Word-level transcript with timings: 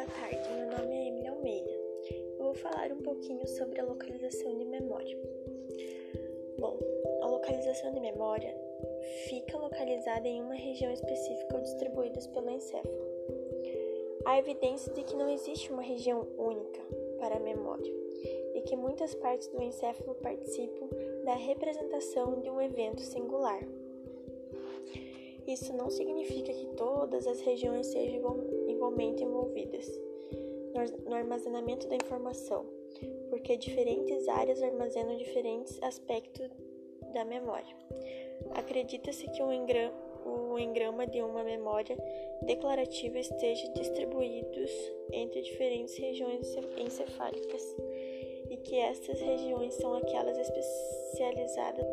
boa 0.00 0.12
tarde. 0.12 0.48
Meu 0.54 0.78
nome 0.78 0.96
é 0.96 1.08
Emily 1.08 1.26
Almeida. 1.26 1.70
Eu 2.38 2.44
vou 2.44 2.54
falar 2.54 2.90
um 2.90 3.02
pouquinho 3.02 3.46
sobre 3.46 3.80
a 3.80 3.84
localização 3.84 4.56
de 4.56 4.64
memória. 4.64 5.14
Bom, 6.58 6.78
a 7.20 7.26
localização 7.26 7.92
de 7.92 8.00
memória 8.00 8.56
fica 9.28 9.58
localizada 9.58 10.26
em 10.26 10.40
uma 10.40 10.54
região 10.54 10.90
específica 10.90 11.54
ou 11.54 11.60
distribuídas 11.60 12.26
pelo 12.28 12.48
encéfalo. 12.48 12.96
Há 14.24 14.38
evidência 14.38 14.90
de 14.94 15.02
que 15.02 15.14
não 15.14 15.28
existe 15.28 15.70
uma 15.70 15.82
região 15.82 16.26
única 16.38 16.80
para 17.18 17.36
a 17.36 17.40
memória 17.40 17.92
e 18.54 18.62
que 18.62 18.76
muitas 18.76 19.14
partes 19.14 19.48
do 19.48 19.62
encéfalo 19.62 20.14
participam 20.14 20.88
da 21.26 21.34
representação 21.34 22.40
de 22.40 22.48
um 22.48 22.58
evento 22.58 23.02
singular. 23.02 23.60
Isso 25.46 25.74
não 25.74 25.90
significa 25.90 26.52
que 26.54 26.66
todas 26.76 27.26
as 27.26 27.40
regiões 27.40 27.86
sejam 27.88 28.20
igualmente 28.80 29.22
envolvidas 29.22 29.86
no 31.04 31.14
armazenamento 31.14 31.86
da 31.86 31.96
informação, 31.96 32.64
porque 33.28 33.54
diferentes 33.58 34.26
áreas 34.26 34.62
armazenam 34.62 35.18
diferentes 35.18 35.78
aspectos 35.82 36.48
da 37.12 37.22
memória. 37.22 37.76
Acredita-se 38.54 39.28
que 39.28 39.42
o 39.42 39.52
engrama, 39.52 39.94
o 40.24 40.58
engrama 40.58 41.06
de 41.06 41.20
uma 41.20 41.44
memória 41.44 41.94
declarativa 42.42 43.18
esteja 43.18 43.70
distribuídos 43.74 44.70
entre 45.12 45.42
diferentes 45.42 45.98
regiões 45.98 46.56
encefálicas 46.78 47.76
e 48.48 48.56
que 48.56 48.76
estas 48.76 49.20
regiões 49.20 49.74
são 49.74 49.92
aquelas 49.94 50.38
especializadas 50.38 51.86